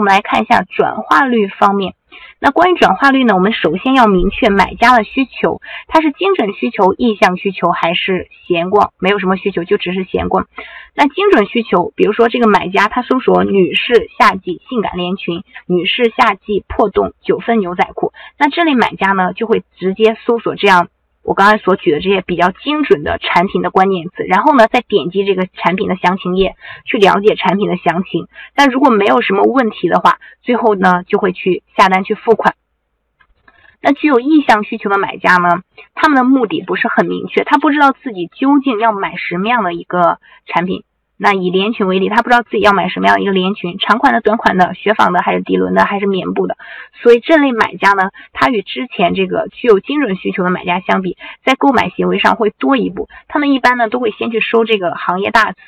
[0.00, 1.92] 我们来看一下转化率方面。
[2.38, 8.94] 那关于转化率呢，我们首先要明确买家的需求，它是精准需求、意向需求还是闲逛？
[8.98, 10.46] 没有什么需求，就只是闲逛。
[10.94, 20.88] 那精准需求，比如说这个买家他搜索女士夏季性感连裙、女士夏季破洞九分牛仔裤，那这类买家呢就会直接搜索这样。
[21.22, 28.26] 我刚才所举的这些比较精准的产品的关键词，然后呢，再点击这个产品的详情页去了解产品的详情。
[28.54, 32.54] 但如果没有什么问题的话，最后呢就会去下单去付款。
[33.82, 35.62] 那具有意向需求的买家呢，
[35.94, 40.84] 他们的目的不是很明确，他不知道自己究竟要买什么样的一个产品。
[41.22, 46.56] 那以连裙为例，他不知道自己要买什么样一个连裙，长款的、短款的、雪纺的还是涤纶的还是棉布的。
[47.02, 53.06] 所以这类买家呢，他与之前这个具有精准需求的买家相比，在购买行为上会多一步。
[53.28, 55.58] 他们一般呢都会先去搜这个行业大词，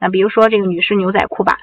[0.00, 1.58] 那比如说这个女士牛仔裤吧，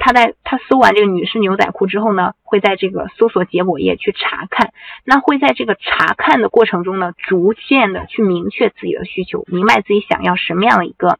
[0.00, 4.72] 他在他搜完这个女士牛仔裤之后呢，会在这个搜索结果页去查看。
[5.04, 11.18] 那会在这个查看的过程中呢，逐渐的去明确自己的需求，明白自己想要什么样的一个。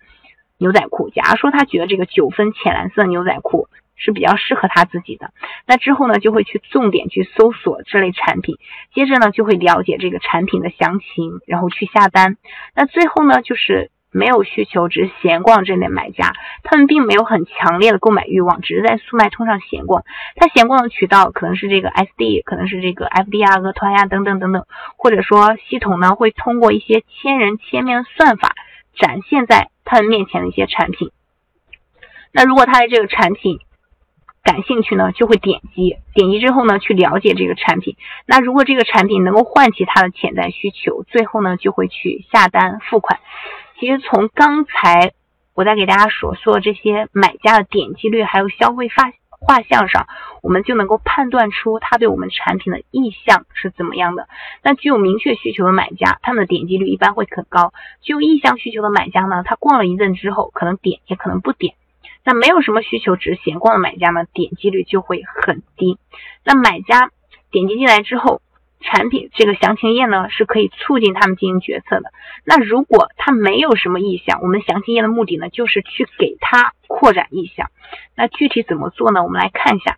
[0.62, 5.32] 牛仔裤，假如说他觉得这个九分浅蓝色牛仔裤是比较适合他自己的，
[5.66, 8.56] 那之后呢就会去重点去搜索这类产品，
[8.94, 12.36] 接着呢就会了解这个产品的详情，然后去下单。
[12.76, 16.32] 那最后呢就是没有需求，只是闲逛这类买家，
[16.62, 20.04] 他们并没有很强烈的购买欲望，只是在速卖通上闲逛。
[20.36, 24.66] 他闲逛的渠道可能是这个 SD，可能是这个 FD 啊、鹅团呀等等等等，
[24.96, 28.54] 或者说系统呢会通过一些千人千面的算法
[28.94, 29.68] 展现在。
[29.84, 31.10] 他们面前的一些产品，
[32.30, 33.58] 那如果他对这个产品
[34.42, 37.96] 感兴趣呢，就会点击，点击之后呢，去了解这个产品。
[38.24, 43.20] 那如果这个产品能够唤起他的潜在需求，最后呢，就会去下单付款。
[43.78, 45.12] 其实从刚才
[45.52, 49.12] 我在给大家所说的这些买家的点击率，还有消费发。
[49.44, 50.06] 画像上，
[50.40, 54.28] 我们就能够判断出他对我们产品的意向是怎么样的。
[54.62, 61.74] 那具有明确需求的买家，他们的点击率一般会很高；具有意向需求的买家呢，他逛了一阵之后，可能点也可能不点。
[62.24, 65.98] 那没有什么需求，只是闲逛的买家呢，点击率就会很低。
[66.44, 67.10] 那买家
[67.50, 68.40] 点击进来之后，
[68.82, 72.12] 产品这个详情页呢是可以促进他们进行决策的。
[72.44, 77.70] 那如果他没有什么意向，我们详情页的目的呢就是去给他扩展意向。
[78.14, 79.24] 那具体怎么做呢？
[79.24, 79.96] 我们来看一下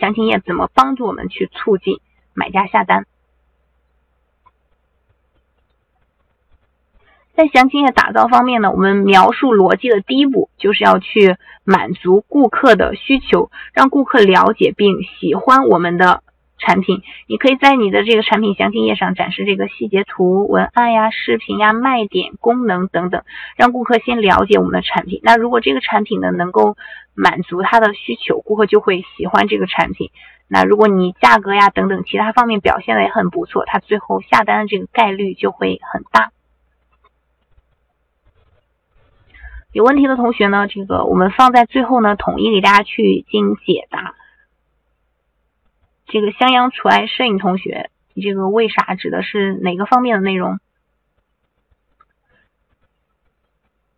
[0.00, 2.00] 详情页怎么帮助我们去促进
[2.32, 3.06] 买家下单。
[7.36, 16.23] 在详情页打造方面呢，我们描述逻辑的第一步就是要去满足顾客的需求，让顾客了解并喜欢我们的。
[16.56, 23.24] 产品，你可以在你的这个产品详情页上展示这个细节图、文案呀、视频呀、卖点、功能等等，
[23.56, 25.20] 让顾客先了解我们的产品。
[25.22, 26.76] 那如果这个产品呢能够
[27.14, 30.10] 满足他的需求，顾客就会喜欢这个产品。
[30.46, 36.30] 那如果你价格呀等等其他方面表现的也很不错，他最后下单的这个概率就会很大。
[39.72, 44.14] 有问题的同学呢，这个我们放在最后呢，统一给大家去进行解答。
[46.14, 50.60] 这个襄阳除爱摄影同学，你这个为啥指的是哪个方面的内容？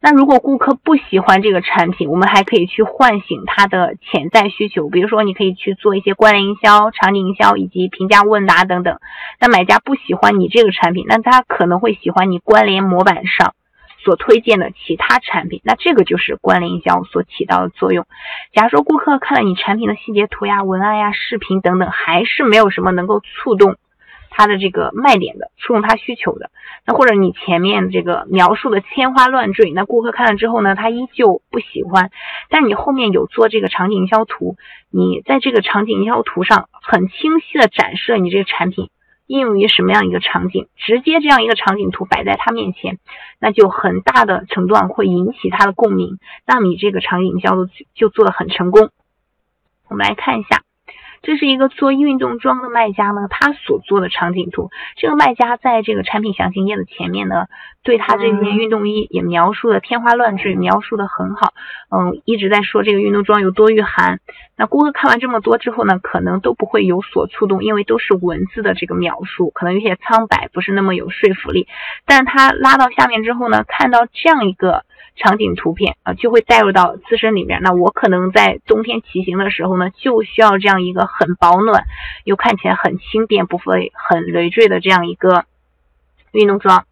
[0.00, 8.98] 那如果顾客不喜欢这个产品，我们还可以去唤醒他的潜在需求，比如说你可以去做一些关联营销、场景营销以及评价问答等等。
[9.38, 13.54] 那买家不喜欢你这个产品，那他可能会喜欢你关联模板上。
[14.06, 18.06] 所推荐的其他产品，那这个就是关联营销所起到的作用。
[18.52, 23.74] 假如说顾客看了你产品的细节图呀、文案呀、视频等等，还是没有什么能够触动
[24.30, 26.52] 他的这个卖点的、触动他需求的，
[26.86, 32.12] 那或者你前面这个描述的天花乱坠，那顾客看了之后呢，他依旧不喜欢。
[32.48, 34.56] 但你后面有做这个场景营销图，
[34.88, 38.88] 你在这个场景营销图上很清晰的展示了你这个产品。
[39.26, 40.68] 应用于什么样一个场景？
[40.76, 42.98] 直接这样一个场景图摆在他面前，
[43.38, 46.18] 那就很大的程度上会引起他的共鸣。
[46.46, 48.90] 那你这个场景营销就就做的很成功。
[49.88, 50.65] 我们来看一下。
[51.22, 54.70] 这是一个做运动装的卖家呢，他所做的场景图。
[54.96, 57.46] 这个卖家在这个产品详情页的前面呢，
[57.82, 61.52] 对他这件运动衣也描述的天花乱坠，描述的很好。
[61.90, 64.20] 嗯，一直在说这个运动装有多御寒。
[64.56, 71.68] 那顾客看完这么多之后呢，可能都不会有所触动，因为都是文字的这个描述，可能有些苍白，不是那么有说服力。
[72.06, 74.85] 但他拉到下面之后呢，看到这样一个。
[75.14, 77.60] 场景图片啊，就会带入到自身里面。
[77.62, 81.84] 那我可能在冬天骑行的时候呢，就需要这样一个很保暖
[82.24, 85.44] 又看起来很轻便、不会很累赘的这样一个
[86.32, 86.84] 运动装。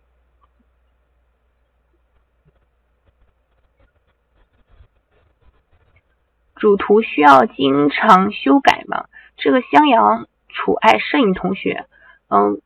[6.57, 9.07] 主图需要经常修改吗？
[9.37, 11.87] 这个襄阳楚爱摄影同学，
[12.29, 12.63] 嗯，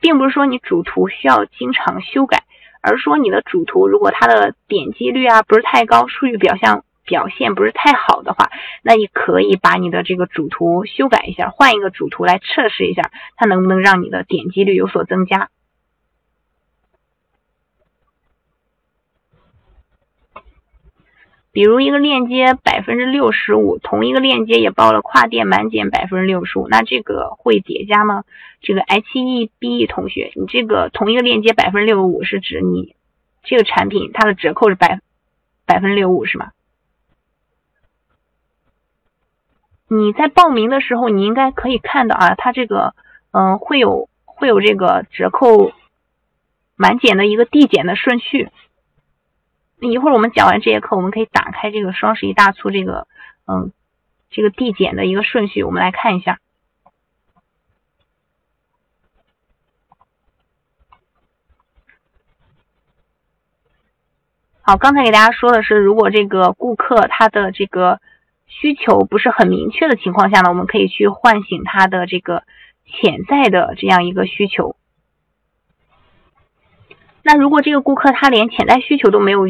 [0.00, 2.43] 并不是说你主图需要经常修改，
[2.84, 8.50] 而说你的主图如果它的点击率啊不是太高，数据表象表现不是太好的话，
[8.82, 15.48] 那你可以把你的这个主图修改一下，换一个主图来测试一下，它能不能让你的点击率有所增加。
[21.54, 28.24] 比如一个链接百分之六十五，同一个链接也包了跨店满减百分之六十五，那这个会叠加吗？
[28.60, 32.96] 这个 H E B E 同学，你这个同一个链接百分之六十五是指你
[33.44, 34.98] 这个产品它的折扣是百
[35.64, 36.50] 百分之六十五是吗？
[39.86, 42.96] 你在报名的时候，你应该可以看到啊，它这个
[43.30, 45.70] 嗯会有会有这个折扣
[46.74, 48.50] 满减的一个递减的顺序。
[49.76, 53.06] 那一会儿我们讲完这节课，我们可以打开这个双十一大促这个，
[53.46, 53.72] 嗯，
[54.30, 56.38] 这个递减的一个顺序，我们来看一下。
[64.62, 68.00] 好，刚才给大家说的是，如果这个顾客他的这个
[68.46, 72.44] 需求不是很明确的情况下呢，我们可以去唤醒他的这个
[72.86, 74.76] 潜在的这样一个需求。
[77.24, 79.46] 那如果这个顾客他连潜在需求都没有，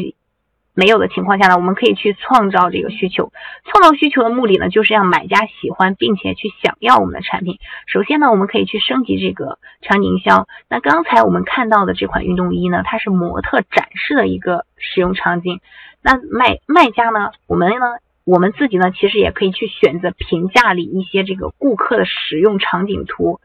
[0.73, 3.31] 没有的情况下呢，我们可以去创造这个需求。
[3.65, 7.59] 创造需求的目的呢，就是让买家喜欢并且去想要我们的产品。
[7.85, 10.47] 首先呢，我们可以去升级这个场景营销。
[10.69, 15.59] 那刚才我们看到的这款运动衣呢，它是模特展示的一个使用场景。
[16.01, 17.85] 那卖卖家呢，我们呢，
[18.23, 23.39] 我们自己呢，其实也可以去选择评价里一些这个顾客的使用场景图，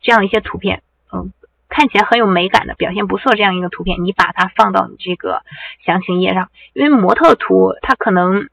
[0.00, 0.82] 这样一些图片，
[1.12, 1.32] 嗯。
[1.68, 5.42] 看起来很有美感的，表现不错这样一个图片，你把它放到你这个
[5.84, 8.48] 详情页上，因为模特图它可能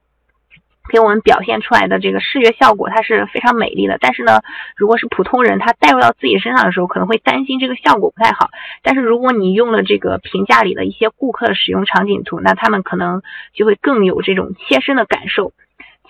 [0.92, 4.42] 给我们表现出来的这个视觉效果它是非常美丽的，但是呢，
[4.76, 8.50] 如果是普通人，他带入到自己身上的时候，可能会担心这个效果不太好。
[8.82, 13.22] 但是如果你用了这个评价里的一些顾客的使用场景图，那他们可能
[13.54, 15.54] 就会更有这种切身的感受。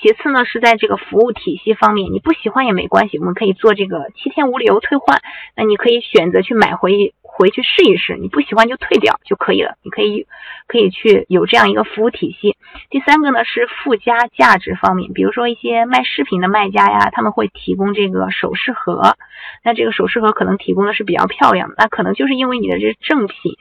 [0.01, 5.22] 其次呢，是在这个服务体系方面，你不喜欢也没关系，我们可以做这个七天无理由退换。
[5.56, 9.75] 那你可以选择去买回回去试一试，你不喜欢就退掉就可以了。
[9.84, 10.28] 你可以
[10.68, 12.57] 可以去有这样一个服务体系。
[12.90, 19.16] 第三个呢是附加价值方面，比如说一些卖饰品的卖家呀，他们会提供这个首饰盒。
[19.63, 23.54] 那这个首饰盒可能提供的是比较漂亮的，那可能就是因为你的这正品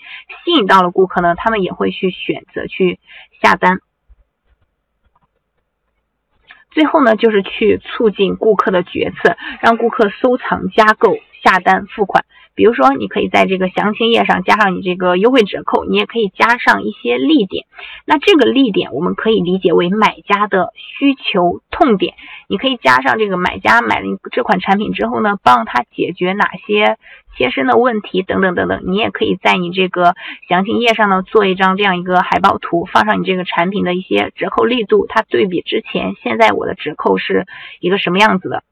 [0.45, 2.99] 吸引到了顾客呢，他们也会去选择去
[3.43, 3.81] 下单。
[6.75, 12.25] 最后呢，就是去促进顾客的决策，让顾客收藏、加购、下单、付款。
[12.55, 17.67] 比如说，你可以在这个详情页上加上你这个优惠折扣，你也可以加上一些利点。
[18.05, 22.15] 那这个利点，我们可以理解为买家的需求痛点。
[22.49, 26.99] 你可以加上这个买家买了这款产品之后呢，帮他解决哪些
[27.37, 28.83] 切身的问题等等等等。
[28.87, 30.15] 你也可以在你这个
[30.49, 37.47] 详情页上呢，做一张这样一个海报图，放上你这个产品的一些折扣力度，它对比之前现在我的折扣是
[37.81, 38.63] 一个什么样子的。